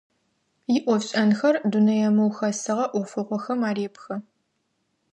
[0.75, 4.15] Иӏофшӏэнхэр дунэе мыухэсыгъэ ӏофыгъохэм арепхы.